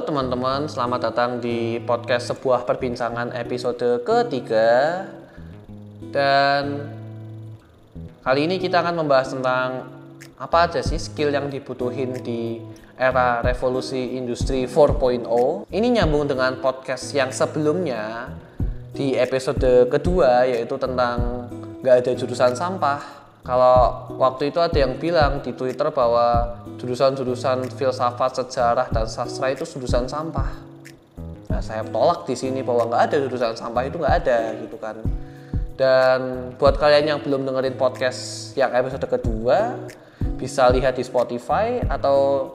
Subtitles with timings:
[0.00, 5.04] Teman-teman, selamat datang di podcast sebuah perbincangan episode ketiga.
[6.08, 6.88] Dan
[8.24, 9.92] kali ini kita akan membahas tentang
[10.40, 12.64] apa aja sih skill yang dibutuhin di
[12.96, 18.32] era revolusi industri 4.0 Ini nyambung dengan podcast yang sebelumnya
[18.96, 21.44] di episode kedua yaitu tentang
[21.84, 28.44] gak ada jurusan sampah kalau waktu itu ada yang bilang di Twitter bahwa jurusan-jurusan filsafat,
[28.44, 30.48] sejarah, dan sastra itu jurusan sampah.
[31.48, 35.00] Nah, saya tolak di sini bahwa nggak ada jurusan sampah itu nggak ada gitu kan.
[35.80, 39.80] Dan buat kalian yang belum dengerin podcast yang episode kedua,
[40.36, 42.48] bisa lihat di Spotify atau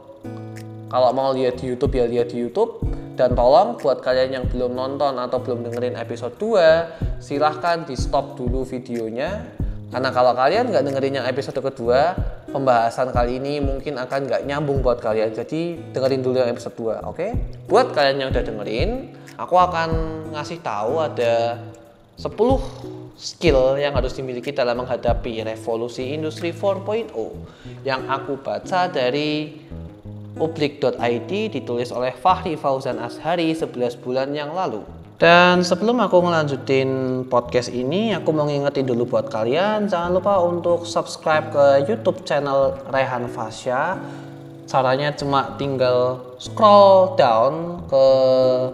[0.85, 2.85] kalau mau lihat di YouTube ya lihat di YouTube.
[3.15, 8.35] Dan tolong buat kalian yang belum nonton atau belum dengerin episode 2, silahkan di stop
[8.35, 9.64] dulu videonya
[9.95, 12.19] karena kalau kalian nggak dengerin yang episode kedua,
[12.51, 15.31] pembahasan kali ini mungkin akan nggak nyambung buat kalian.
[15.31, 17.15] Jadi dengerin dulu yang episode 2, oke?
[17.15, 17.31] Okay?
[17.71, 19.89] Buat kalian yang udah dengerin, aku akan
[20.35, 21.63] ngasih tahu ada
[22.19, 22.27] 10
[23.15, 27.15] skill yang harus dimiliki dalam menghadapi revolusi industri 4.0
[27.87, 29.63] yang aku baca dari
[30.35, 34.83] publik.id ditulis oleh Fahri Fauzan Ashari 11 bulan yang lalu.
[35.15, 40.83] Dan sebelum aku ngelanjutin podcast ini, aku mau ngingetin dulu buat kalian, jangan lupa untuk
[40.83, 43.95] subscribe ke YouTube channel Rehan Fasya.
[44.67, 48.05] Caranya cuma tinggal scroll down ke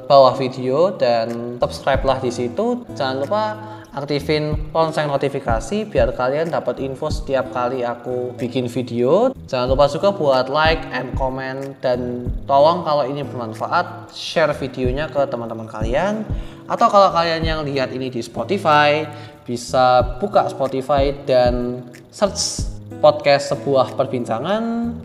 [0.09, 2.89] bawah video dan subscribe lah di situ.
[2.97, 3.43] Jangan lupa
[3.91, 9.35] aktifin lonceng notifikasi biar kalian dapat info setiap kali aku bikin video.
[9.51, 15.27] Jangan lupa juga buat like and comment dan tolong kalau ini bermanfaat share videonya ke
[15.27, 16.23] teman-teman kalian.
[16.71, 19.03] Atau kalau kalian yang lihat ini di Spotify
[19.43, 21.83] bisa buka Spotify dan
[22.15, 22.63] search
[23.03, 24.95] podcast sebuah perbincangan.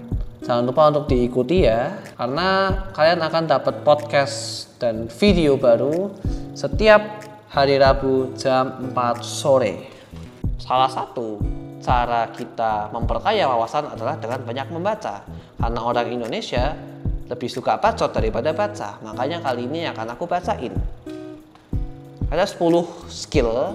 [0.46, 6.14] Jangan lupa untuk diikuti ya, karena kalian akan dapat podcast dan video baru
[6.54, 7.02] setiap
[7.56, 9.88] hari Rabu jam 4 sore.
[10.60, 11.40] Salah satu
[11.80, 15.24] cara kita memperkaya wawasan adalah dengan banyak membaca.
[15.56, 16.76] Karena orang Indonesia
[17.32, 19.00] lebih suka bacot daripada baca.
[19.00, 20.76] Makanya kali ini akan aku bacain.
[22.28, 22.60] Ada 10
[23.08, 23.72] skill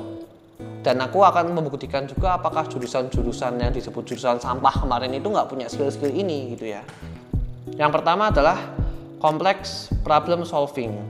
[0.85, 5.65] dan aku akan membuktikan juga apakah jurusan-jurusan yang disebut jurusan sampah kemarin itu nggak punya
[5.65, 6.85] skill-skill ini gitu ya.
[7.81, 8.61] Yang pertama adalah
[9.17, 11.01] complex problem solving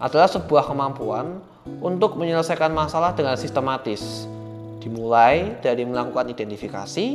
[0.00, 1.44] adalah sebuah kemampuan
[1.78, 4.26] untuk menyelesaikan masalah dengan sistematis.
[4.82, 7.06] Dimulai dari melakukan identifikasi,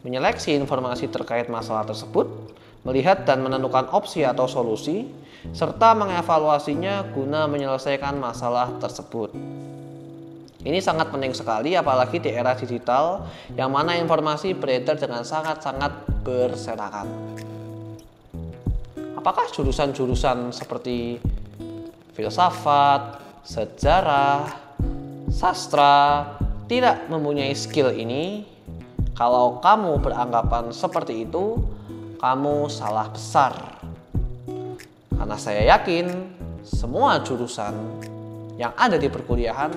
[0.00, 2.24] menyeleksi informasi terkait masalah tersebut,
[2.88, 5.04] melihat dan menentukan opsi atau solusi,
[5.52, 9.34] serta mengevaluasinya guna menyelesaikan masalah tersebut.
[10.58, 17.06] Ini sangat penting sekali apalagi di era digital yang mana informasi beredar dengan sangat-sangat berserakan.
[19.14, 21.22] Apakah jurusan-jurusan seperti
[22.18, 24.44] filsafat, sejarah,
[25.32, 26.36] sastra
[26.68, 28.44] tidak mempunyai skill ini,
[29.16, 31.56] kalau kamu beranggapan seperti itu,
[32.20, 33.80] kamu salah besar.
[35.16, 36.12] Karena saya yakin
[36.60, 37.72] semua jurusan
[38.60, 39.72] yang ada di perkuliahan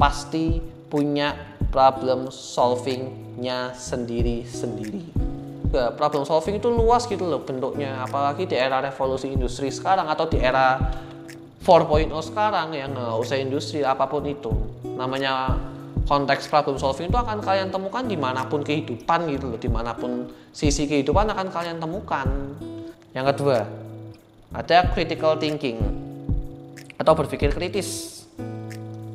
[0.00, 0.56] pasti
[0.88, 1.36] punya
[1.68, 5.28] problem solvingnya sendiri-sendiri.
[5.70, 10.40] Problem solving itu luas gitu loh bentuknya, apalagi di era revolusi industri sekarang atau di
[10.40, 10.82] era
[11.60, 14.48] 4.0 sekarang yang nggak usah industri apa pun itu.
[14.96, 15.60] Namanya
[16.08, 19.92] konteks problem solving itu akan kalian temukan di mana pun kehidupan gitu loh di mana
[19.92, 22.26] pun sisi kehidupan akan kalian temukan.
[23.12, 23.58] Yang kedua
[24.50, 25.78] ada critical thinking
[26.96, 28.20] atau berpikir kritis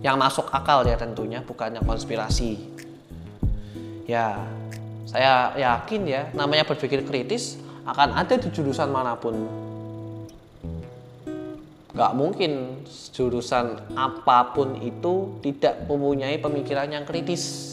[0.06, 2.62] yang masuk akal ya tentunya bukan yang konspirasi.
[4.06, 4.38] Ya
[5.10, 7.58] saya yakin ya namanya berpikir kritis
[7.90, 9.34] akan ada di jurusan mana pun
[11.96, 12.84] nggak mungkin
[13.16, 17.72] jurusan apa pun itu tidak mempunyai pemikiran yang kritis.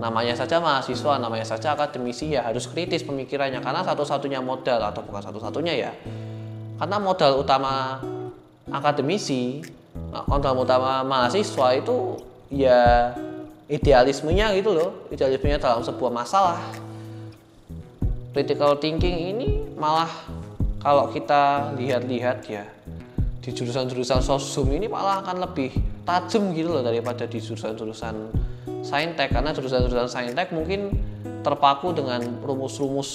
[0.00, 3.60] Namanya saja mahasiswa, namanya saja akademisi ya harus kritis pemikirannya.
[3.60, 5.92] Karena satu-satunya modal atau bukan satu-satunya ya
[6.80, 8.00] karena modal utama
[8.72, 9.60] akademisi
[10.24, 12.16] modal utama mahasiswa itu
[12.48, 13.12] ya
[13.68, 14.90] idealismenya gitu loh.
[15.12, 16.56] Idealismenya dalam sebuah masalah.
[18.32, 20.08] Critical thinking ini malah
[20.80, 22.64] kalau kita lihat-lihat ya
[23.40, 25.72] di jurusan-jurusan sosum ini malah akan lebih
[26.04, 28.14] tajam gitu loh daripada di jurusan-jurusan
[28.84, 29.32] saintek.
[29.32, 30.92] Karena jurusan-jurusan saintek mungkin
[31.40, 33.10] terpaku dengan rumus-rumus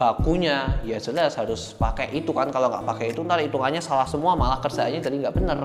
[0.00, 0.80] bakunya.
[0.88, 2.48] Ya jelas harus pakai itu kan.
[2.48, 5.60] Kalau nggak pakai itu ntar hitungannya salah semua malah kerjanya jadi nggak bener.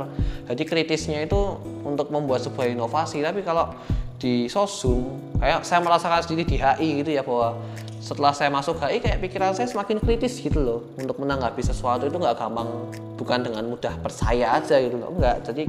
[0.52, 1.56] Jadi kritisnya itu
[1.88, 3.24] untuk membuat sebuah inovasi.
[3.24, 3.72] Tapi kalau
[4.20, 5.08] di sosum
[5.40, 7.56] kayak saya merasakan sendiri di HI gitu ya bahwa
[8.08, 10.80] setelah saya masuk HI kayak pikiran saya semakin kritis gitu loh.
[10.96, 12.88] Untuk menanggapi sesuatu itu nggak gampang.
[13.20, 15.12] Bukan dengan mudah percaya aja gitu loh.
[15.12, 15.68] Enggak jadi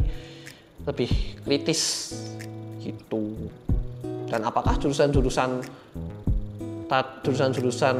[0.86, 1.10] lebih
[1.42, 2.14] kritis
[2.78, 3.50] gitu.
[4.30, 5.66] Dan apakah jurusan-jurusan
[7.26, 7.96] jurusan-jurusan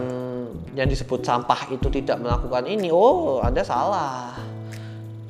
[0.79, 2.94] yang disebut sampah itu tidak melakukan ini?
[2.94, 4.38] Oh anda salah.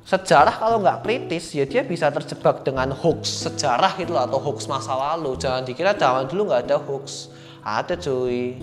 [0.04, 4.69] Sejarah kalau nggak kritis ya dia bisa terjebak dengan hoax sejarah gitu loh, atau hoax
[4.69, 5.32] masa lalu.
[5.40, 7.32] Jangan dikira zaman dulu nggak ada hoax.
[7.64, 8.56] Ada cuy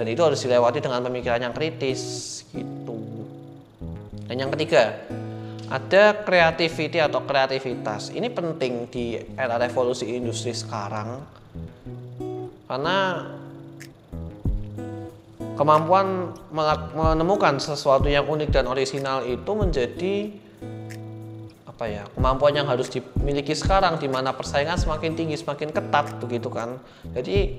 [0.00, 2.00] dan itu harus dilewati dengan pemikiran yang kritis
[2.56, 2.96] gitu.
[4.24, 4.96] Dan yang ketiga
[5.68, 8.08] ada creativity atau kreativitas.
[8.08, 11.20] Ini penting di era revolusi industri sekarang
[12.64, 13.28] karena
[15.60, 16.32] kemampuan
[16.96, 20.32] menemukan sesuatu yang unik dan orisinal itu menjadi
[21.80, 26.52] apa ya kemampuan yang harus dimiliki sekarang di mana persaingan semakin tinggi semakin ketat begitu
[26.52, 26.76] kan
[27.16, 27.56] jadi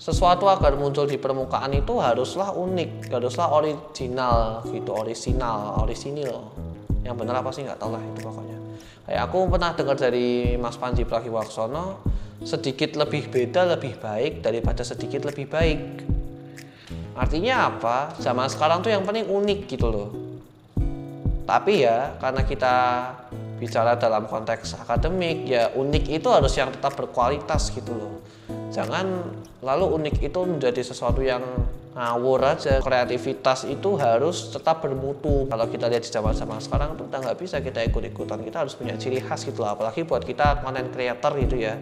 [0.00, 6.48] sesuatu agar muncul di permukaan itu haruslah unik, haruslah original gitu, orisinal, orisinil.
[7.04, 8.58] Yang benar apa sih nggak tahu lah itu pokoknya.
[9.04, 12.00] Kayak aku pernah dengar dari Mas Panji Pragiwaksono,
[12.40, 15.80] sedikit lebih beda lebih baik daripada sedikit lebih baik.
[17.12, 18.16] Artinya apa?
[18.16, 20.08] Zaman sekarang tuh yang penting unik gitu loh.
[21.44, 22.76] Tapi ya karena kita
[23.60, 28.24] bicara dalam konteks akademik ya unik itu harus yang tetap berkualitas gitu loh.
[28.72, 29.06] Jangan
[29.60, 31.44] lalu unik itu menjadi sesuatu yang
[31.92, 32.80] ngawur aja.
[32.80, 35.44] Kreativitas itu harus tetap bermutu.
[35.44, 38.40] Kalau kita lihat di zaman zaman sekarang tuh kita nggak bisa kita ikut-ikutan.
[38.40, 41.76] Kita harus punya ciri khas gitu lah apalagi buat kita content creator gitu ya.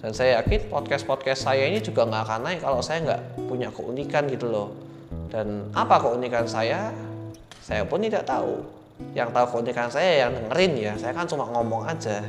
[0.00, 3.68] Dan saya yakin podcast podcast saya ini juga nggak akan naik kalau saya nggak punya
[3.68, 4.72] keunikan gitu loh.
[5.28, 6.94] Dan apa keunikan saya?
[7.64, 8.83] Saya pun tidak tahu
[9.14, 12.22] yang tahu keunikan saya yang dengerin ya saya kan cuma ngomong aja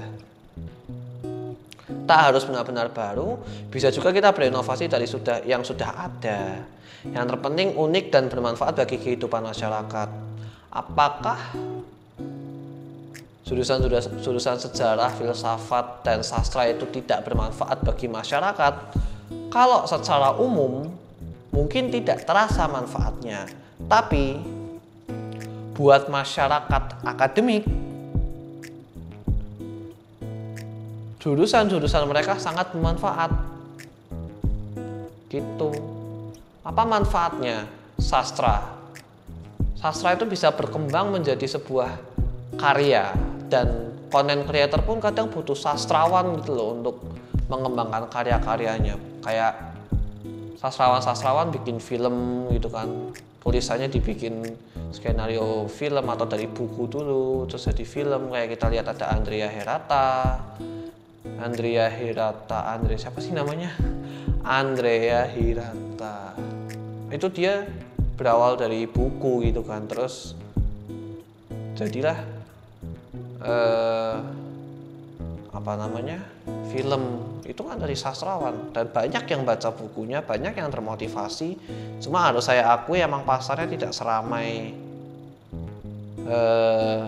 [2.05, 3.37] tak harus benar-benar baru,
[3.69, 6.61] bisa juga kita berinovasi dari sudah yang sudah ada.
[7.05, 10.09] Yang terpenting unik dan bermanfaat bagi kehidupan masyarakat.
[10.73, 11.37] Apakah
[13.45, 18.73] jurusan-jurusan sejarah, filsafat, dan sastra itu tidak bermanfaat bagi masyarakat?
[19.53, 20.89] Kalau secara umum
[21.53, 23.45] mungkin tidak terasa manfaatnya,
[23.85, 24.41] tapi
[25.75, 27.67] buat masyarakat akademik.
[31.19, 33.31] Jurusan-jurusan mereka sangat bermanfaat.
[35.27, 35.71] Gitu.
[36.63, 37.67] Apa manfaatnya?
[37.99, 38.63] Sastra.
[39.75, 41.91] Sastra itu bisa berkembang menjadi sebuah
[42.55, 43.11] karya
[43.51, 46.95] dan konten creator pun kadang butuh sastrawan gitu loh untuk
[47.51, 48.95] mengembangkan karya-karyanya.
[49.19, 49.75] Kayak
[50.61, 52.87] sastrawan-sastrawan bikin film gitu kan
[53.45, 54.41] tulisannya dibikin
[54.89, 58.33] skenario film atau dari buku dulu terus jadi film.
[58.33, 60.41] Kayak kita lihat ada Andrea Herata.
[61.37, 63.69] Andrea Hirata Andre siapa sih namanya?
[64.41, 66.33] Andrea Hirata
[67.13, 67.69] itu dia
[68.17, 69.85] berawal dari buku gitu kan.
[69.85, 70.33] Terus
[71.77, 72.17] jadilah
[73.45, 74.17] eh,
[75.53, 76.17] apa namanya?
[76.73, 81.55] Film itu kan dari sastrawan dan banyak yang baca bukunya banyak yang termotivasi
[82.01, 84.73] cuma harus saya akui emang pasarnya tidak seramai
[86.25, 87.01] eh,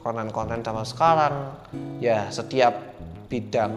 [0.00, 1.34] konten-konten zaman sekarang
[1.98, 2.96] ya setiap
[3.26, 3.74] bidang,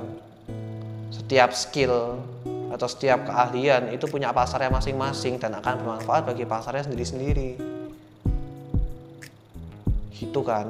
[1.09, 2.21] setiap skill
[2.69, 7.57] atau setiap keahlian itu punya pasarnya masing-masing dan akan bermanfaat bagi pasarnya sendiri-sendiri.
[10.13, 10.69] Gitu kan.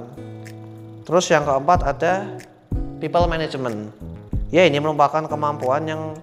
[1.04, 2.40] Terus yang keempat ada
[3.04, 3.92] people management.
[4.50, 6.18] Ya ini merupakan kemampuan yang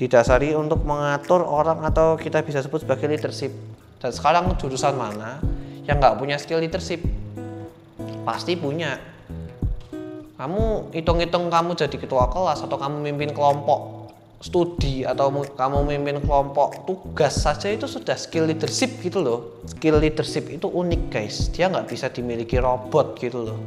[0.00, 3.52] didasari untuk mengatur orang atau kita bisa sebut sebagai leadership.
[4.00, 5.36] Dan sekarang jurusan mana
[5.84, 7.04] yang nggak punya skill leadership?
[8.24, 8.96] Pasti punya
[10.40, 16.86] kamu hitung-hitung kamu jadi ketua kelas atau kamu mimpin kelompok studi atau kamu mimpin kelompok
[16.86, 21.90] tugas saja itu sudah skill leadership gitu loh skill leadership itu unik guys dia nggak
[21.90, 23.58] bisa dimiliki robot gitu loh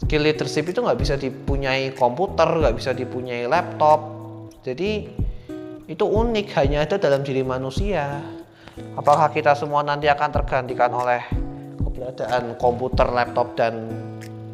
[0.00, 4.00] skill leadership itu nggak bisa dipunyai komputer nggak bisa dipunyai laptop.
[4.64, 5.06] Jadi
[5.90, 8.24] itu unik hanya ada dalam diri manusia.
[8.96, 11.20] Apakah kita semua nanti akan tergantikan oleh
[11.76, 13.92] keberadaan komputer laptop dan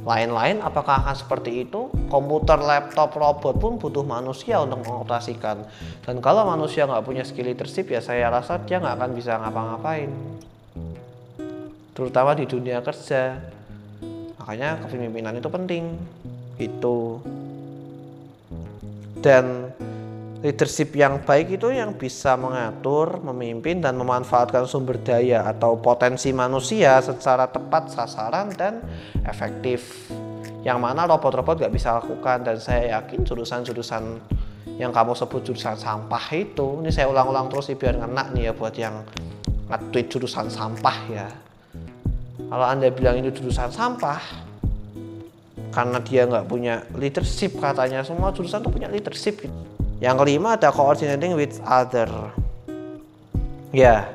[0.03, 0.59] lain-lain?
[0.65, 1.95] Apakah akan seperti itu?
[2.11, 5.63] Komputer laptop robot pun butuh manusia untuk mengoperasikan.
[6.03, 10.11] Dan kalau manusia nggak punya skill leadership ya saya rasa dia nggak akan bisa ngapa-ngapain.
[11.95, 13.56] Terutama di dunia kerja
[14.47, 15.85] makanya kepemimpinan itu penting.
[16.55, 17.19] Itu
[19.19, 19.75] dan
[20.39, 27.03] leadership yang baik itu yang bisa mengatur, memimpin dan memanfaatkan sumber daya atau potensi manusia
[27.03, 28.87] secara tepat sasaran dan
[29.27, 30.07] efektif.
[30.63, 34.03] Yang mana robot-robot gak bisa lakukan dan saya yakin jurusan-jurusan
[34.79, 38.53] yang kamu sebut jurusan sampah itu ini saya ulang-ulang terus sih biar ngena nih ya
[38.53, 39.03] buat yang
[39.73, 41.27] nge-tweet jurusan sampah ya
[42.47, 44.23] kalau anda bilang ini jurusan sampah
[45.75, 49.45] karena dia nggak punya leadership katanya semua jurusan tuh punya leadership
[49.97, 52.09] yang kelima ada coordinating with other.
[53.73, 54.13] Ya.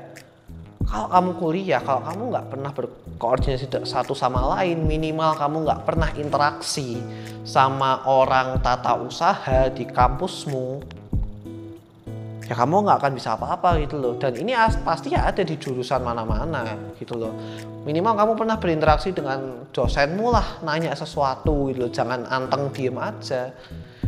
[0.85, 6.09] Kalau kamu kuliah kalau kamu nggak pernah berkoordinasi satu sama lain minimal kamu nggak pernah
[6.19, 6.99] interaksi
[7.47, 10.83] sama orang tata usaha di kampusmu
[12.51, 14.19] ya kamu nggak akan bisa apa-apa gitu loh.
[14.19, 14.51] Dan ini
[14.83, 16.67] pasti ya ada di jurusan mana-mana
[16.99, 17.31] gitu loh.
[17.87, 21.91] Minimal kamu pernah berinteraksi dengan dosenmu lah nanya sesuatu gitu loh.
[21.95, 23.55] Jangan anteng diem aja.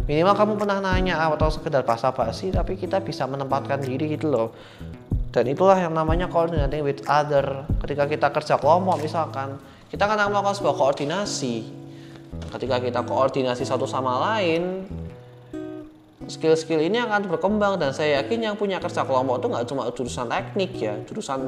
[0.04, 4.52] Minimal kamu pernah nanya atau sekedar basa-basi tapi kita bisa menempatkan diri gitu loh.
[5.32, 7.64] Dan itulah yang namanya coordinating with other.
[7.80, 9.56] Ketika kita kerja kelompok misalkan
[9.88, 11.64] kita akan melakukan sebuah koordinasi.
[12.52, 14.84] Ketika kita koordinasi satu sama lain
[16.27, 20.27] skill-skill ini akan berkembang dan saya yakin yang punya kerja kelompok itu nggak cuma jurusan
[20.32, 21.39] teknik ya jurusan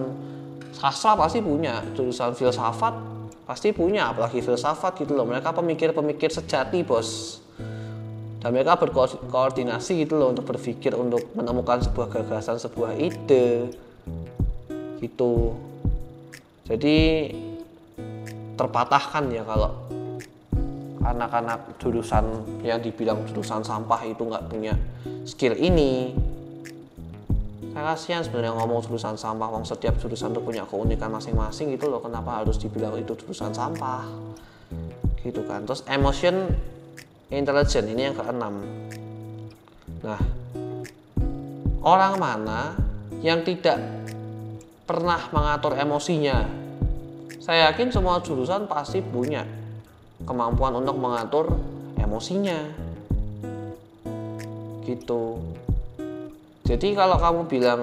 [0.75, 3.15] sastra pasti punya jurusan filsafat
[3.45, 5.29] pasti punya apalagi filsafat gitu loh.
[5.29, 7.39] Mereka pemikir-pemikir sejati bos.
[8.41, 13.73] Dan mereka berkoordinasi gitu loh untuk berpikir untuk menemukan sebuah gagasan sebuah ide
[15.01, 15.53] gitu.
[16.65, 17.29] Jadi
[18.57, 19.73] terpatahkan ya kalau
[21.05, 22.25] anak-anak jurusan
[22.65, 24.73] yang dibilang jurusan sampah itu nggak punya
[25.29, 26.17] skill ini.
[27.75, 31.99] Saya kasihan sebenarnya ngomong jurusan sampah wong setiap jurusan tuh punya keunikan masing-masing gitu loh
[31.99, 34.07] kenapa harus dibilang itu jurusan sampah?
[35.19, 35.67] Gitu kan.
[35.67, 36.49] Terus emotion
[37.29, 38.63] intelijen ini yang keenam.
[40.01, 40.21] Nah
[41.83, 42.73] orang mana
[43.19, 43.77] yang tidak
[44.87, 46.47] pernah mengatur emosinya?
[47.43, 49.64] Saya yakin semua jurusan pasti punya
[50.23, 51.51] kemampuan untuk mengatur
[51.99, 52.71] emosinya.
[54.87, 55.23] Gitu.
[56.65, 57.81] Jadi kalau kamu bilang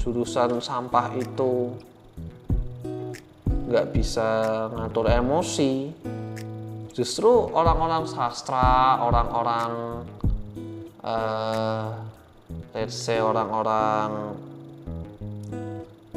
[0.00, 1.72] jurusan sampah itu
[3.70, 4.26] nggak bisa
[4.74, 5.94] ngatur emosi
[6.90, 10.02] justru orang-orang sastra orang-orang
[11.06, 11.94] uh,
[12.74, 14.34] let's say orang-orang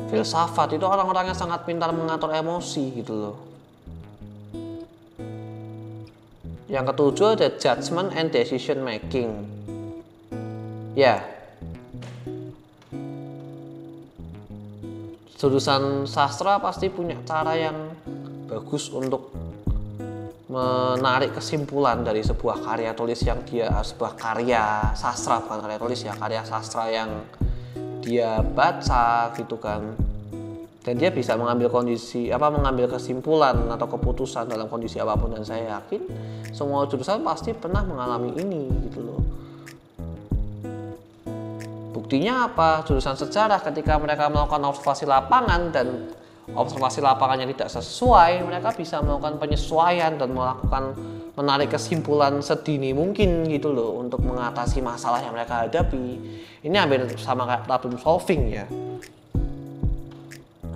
[0.09, 3.52] filsafat itu orang-orang yang sangat pintar mengatur emosi gitu loh
[6.73, 9.45] yang ketujuh ada judgment and decision making.
[10.97, 11.21] Ya.
[15.37, 17.93] Jurusan sastra pasti punya cara yang
[18.49, 19.29] bagus untuk
[20.49, 26.13] menarik kesimpulan dari sebuah karya tulis yang dia sebuah karya sastra bukan karya tulis ya
[26.13, 27.09] karya sastra yang
[28.05, 29.97] dia baca gitu kan
[30.83, 35.47] dan dia bisa mengambil kondisi apa mengambil kesimpulan atau keputusan dalam kondisi apa pun dan
[35.47, 36.01] saya yakin
[36.51, 39.21] semua jurusan pasti pernah mengalami ini gitu loh
[41.95, 45.87] buktinya apa jurusan sejarah ketika mereka melakukan observasi lapangan dan
[46.51, 50.91] observasi lapangannya tidak sesuai, mereka bisa melakukan penyesuaian dan melakukan
[51.33, 56.19] menarik kesimpulan sedini mungkin gitu loh untuk mengatasi masalah yang mereka hadapi.
[56.61, 58.65] Ini hampir sama kayak problem solving ya.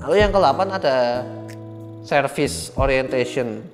[0.03, 1.25] Lalu yang ke-8 ada
[2.05, 3.65] service orientation.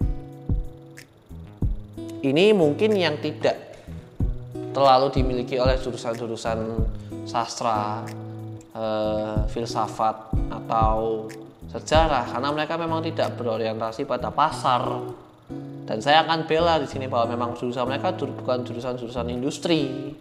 [2.24, 3.75] Ini mungkin yang tidak
[4.72, 6.60] terlalu dimiliki oleh jurusan-jurusan
[7.27, 8.08] sastra,
[8.72, 11.27] eh, filsafat atau
[11.70, 15.03] sejarah karena mereka memang tidak berorientasi pada pasar.
[15.84, 20.15] Dan saya akan bela di sini bahwa memang jurusan mereka bukan jurusan-jurusan industri.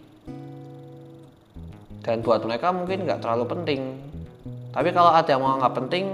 [2.03, 3.81] Dan buat mereka mungkin nggak terlalu penting
[4.73, 6.05] tapi kalau ada yang menganggap penting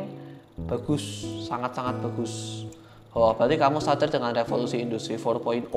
[0.67, 2.67] bagus sangat-sangat bagus.
[3.15, 5.71] Oh berarti kamu sadar dengan revolusi industri 4.0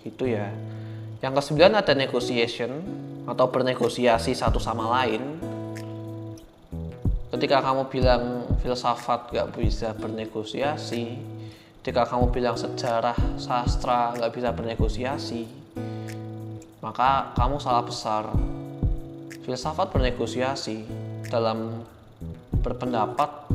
[0.00, 0.48] gitu ya.
[1.20, 2.72] Yang kesembilan ada negotiation
[3.28, 5.20] atau bernegosiasi satu sama lain.
[7.28, 11.34] Ketika kamu bilang filsafat gak bisa bernegosiasi
[11.84, 15.44] ketika kamu bilang sejarah sastra gak bisa bernegosiasi
[16.80, 18.24] maka kamu salah besar.
[19.44, 21.84] Filsafat bernegosiasi dalam
[22.64, 23.50] berpendapat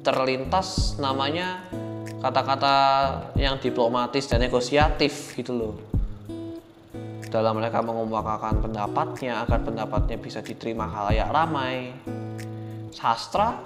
[0.00, 1.64] terlintas namanya
[2.20, 2.76] kata-kata
[3.36, 5.74] yang diplomatis dan negosiatif gitu loh
[7.30, 11.94] dalam mereka mengemukakan pendapatnya agar pendapatnya bisa diterima halayak ramai
[12.90, 13.62] sastra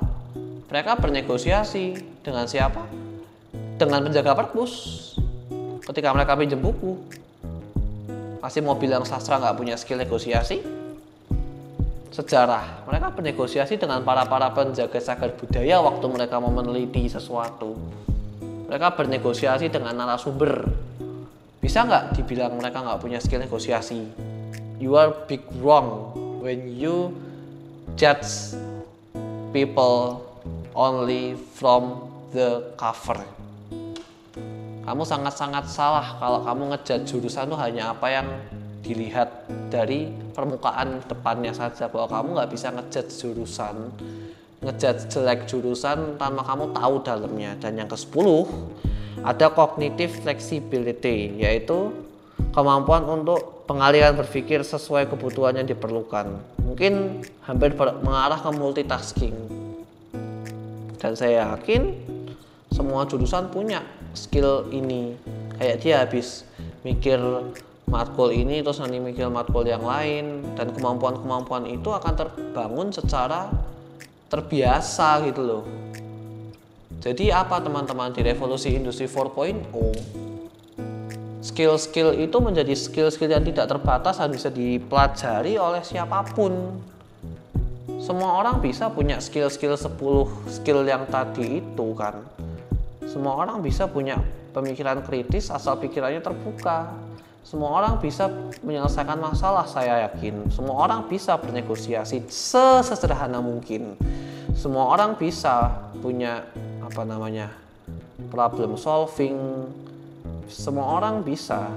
[0.74, 2.82] mereka bernegosiasi dengan siapa?
[3.78, 4.72] Dengan penjaga perpus.
[5.86, 6.98] Ketika mereka pinjam buku,
[8.42, 10.83] pasti mau bilang sastra nggak punya skill negosiasi?
[12.14, 17.74] Sejarah, mereka bernegosiasi dengan para-para penjaga cagar budaya waktu mereka mau meneliti sesuatu.
[18.70, 20.62] Mereka bernegosiasi dengan narasumber.
[21.58, 24.30] Bisa nggak dibilang mereka nggak punya skill negosiasi?
[24.82, 26.10] you are big wrong
[26.42, 27.14] when you
[27.94, 28.52] judge
[29.54, 30.20] people
[30.74, 33.16] only from the cover
[34.84, 38.26] kamu sangat-sangat salah kalau kamu ngejat jurusan itu hanya apa yang
[38.84, 43.76] dilihat dari permukaan depannya saja bahwa kamu nggak bisa ngejat jurusan
[44.64, 47.52] ngejat jelek jurusan tanpa kamu tahu dalamnya.
[47.60, 48.48] Dan yang ke 10
[49.22, 51.92] ada cognitive flexibility yaitu
[52.50, 56.40] kemampuan untuk pengalihan berpikir sesuai kebutuhan yang diperlukan.
[56.64, 59.36] Mungkin hampir mengarah ke multitasking.
[60.98, 61.92] Dan saya yakin
[62.72, 63.84] semua jurusan punya
[64.16, 65.14] skill ini.
[65.60, 66.48] Kayak dia habis
[66.82, 67.20] mikir
[67.88, 73.52] matkul ini terus nanti mikir matkul yang lain dan kemampuan-kemampuan itu akan terbangun secara
[74.28, 75.64] terbiasa gitu loh.
[77.04, 80.24] Jadi apa teman-teman di revolusi industri 4.0
[81.44, 86.80] skill-skill itu menjadi skill-skill yang tidak terbatas dan bisa dipelajari oleh siapa pun.
[88.00, 90.00] Semua orang bisa punya skill-skill 10
[90.48, 92.24] skill yang tadi itu kan?
[93.04, 94.16] Semua orang bisa punya
[94.56, 96.88] pemikiran kritis asal pikirannya terbuka.
[97.44, 98.32] Semua orang bisa
[98.64, 100.48] menyelesaikan masalah, saya yakin.
[100.48, 104.00] Semua orang bisa bernegosiasi sesederhana mungkin.
[104.56, 105.70] Semua orang bisa
[106.00, 106.48] punya
[106.80, 107.52] apa namanya?
[108.32, 109.68] problem solving.
[110.50, 111.70] Semua orang bisa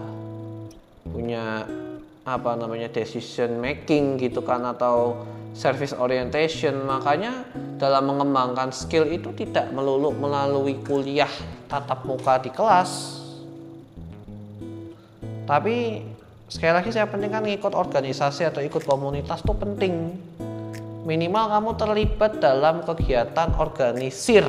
[1.05, 1.67] punya
[2.27, 5.23] apa namanya decision making gitu kan atau
[5.55, 7.47] service orientation makanya
[7.79, 11.31] dalam mengembangkan skill itu tidak melulu melalui kuliah
[11.71, 13.23] tatap muka di kelas
[15.47, 16.03] tapi
[16.51, 20.13] sekali lagi saya pentingkan ikut organisasi atau ikut komunitas itu penting
[21.07, 24.43] minimal kamu terlibat dalam kegiatan organisir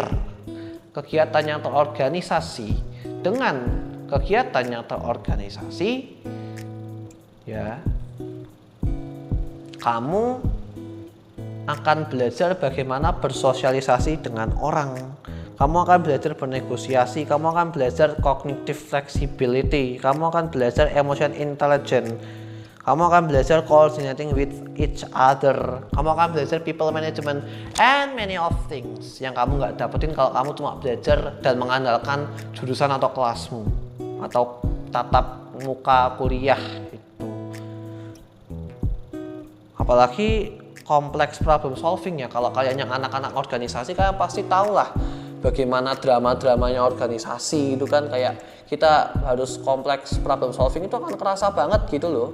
[0.90, 2.74] kegiatan yang terorganisasi
[3.22, 3.62] dengan
[4.10, 6.18] kegiatan yang terorganisasi
[7.46, 7.78] ya
[9.78, 10.42] kamu
[11.68, 14.96] akan belajar bagaimana bersosialisasi dengan orang.
[15.58, 22.14] Kamu akan belajar bernegosiasi, kamu akan belajar cognitive flexibility, kamu akan belajar emotion intelligence,
[22.86, 27.42] kamu akan belajar coordinating with each other, kamu akan belajar people management,
[27.82, 32.94] and many of things yang kamu nggak dapetin kalau kamu cuma belajar dan mengandalkan jurusan
[32.94, 33.66] atau kelasmu
[34.22, 34.62] atau
[34.94, 36.62] tatap muka kuliah
[36.94, 37.26] itu.
[39.74, 40.54] Apalagi
[40.86, 46.82] kompleks problem solving ya kalau kalian yang anak-anak organisasi kalian pasti tahu lah bagaimana drama-dramanya
[46.82, 52.30] organisasi itu kan kayak kita harus kompleks problem solving itu akan kerasa banget gitu loh.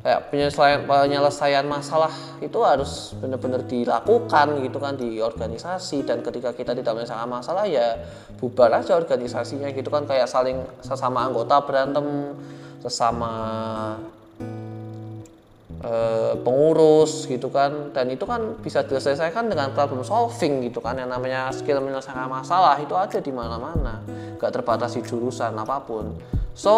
[0.00, 2.08] Kayak penyelesaian penyelesaian masalah
[2.40, 8.00] itu harus benar-benar dilakukan gitu kan di organisasi dan ketika kita tidak menyelesaikan masalah ya
[8.40, 12.32] bubar aja organisasinya gitu kan kayak saling sesama anggota berantem
[12.80, 13.32] sesama
[15.80, 17.88] Eh, pengurus gitu kan.
[17.96, 20.92] Dan itu kan bisa diselesaikan dengan problem solving gitu kan.
[20.92, 24.04] Yang namanya skill menyelesaikan masalah itu ada di mana-mana.
[24.36, 26.12] Gak terbatas di jurusan apa pun.
[26.52, 26.76] So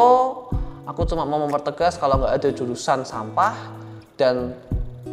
[0.86, 3.74] aku cuma mau mempertegas kalau nggak ada jurusan sampah.
[4.14, 4.54] Dan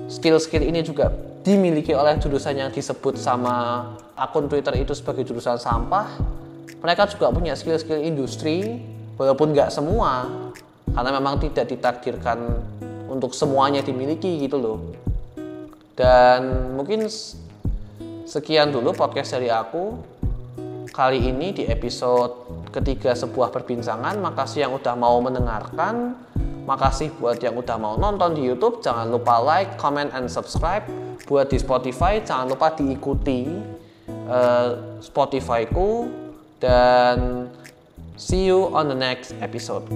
[0.05, 1.09] skill-skill ini juga
[1.41, 6.13] dimiliki oleh jurusan yang disebut sama akun Twitter itu sebagai jurusan sampah.
[6.85, 8.85] Mereka juga punya skill-skill industri
[9.17, 10.29] walaupun nggak semua.
[10.93, 12.37] Karena memang tidak ditakdirkan
[13.19, 14.79] untuk semuanya dimiliki gitu loh.
[15.99, 17.03] Dan mungkin
[18.23, 19.99] sekian dulu podcast dari aku.
[20.89, 24.15] Kali ini di episode ketiga sebuah perbincangan.
[24.23, 26.15] Makasih yang udah mau mendengarkan.
[26.63, 28.79] Makasih buat yang udah mau nonton di YouTube.
[28.79, 30.87] Jangan lupa like, comment, and subscribe.
[31.27, 33.51] Buat di Spotify jangan lupa diikuti
[34.31, 36.07] uh, Spotify ku.
[36.63, 37.47] Dan
[38.15, 39.87] see you on the next episode